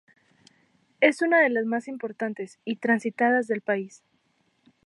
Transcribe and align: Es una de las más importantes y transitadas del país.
Es 0.99 1.21
una 1.21 1.41
de 1.41 1.51
las 1.51 1.67
más 1.67 1.87
importantes 1.87 2.57
y 2.65 2.77
transitadas 2.77 3.45
del 3.45 3.61
país. 3.61 4.01